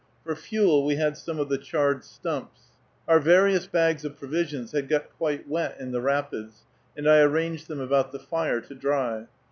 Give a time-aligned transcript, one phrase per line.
[0.23, 2.61] For fuel we had some of the charred stumps.
[3.07, 6.63] Our various bags of provisions had got quite wet in the rapids,
[6.97, 9.27] and I arranged them about the fire to dry.